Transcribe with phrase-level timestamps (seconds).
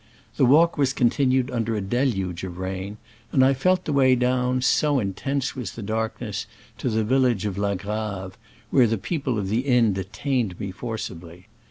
[0.37, 2.97] The walk was continued under a deluge of rain,
[3.31, 6.47] and I felt the way down, so intense was the darkness,
[6.79, 8.35] to the village of La Grave,
[8.71, 11.45] where the people of the inn detained me forcibly.